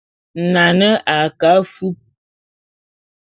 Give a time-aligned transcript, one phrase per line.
[0.53, 1.97] Nane a ke afúp.